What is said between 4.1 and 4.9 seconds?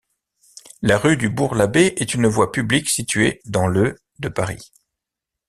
de Paris.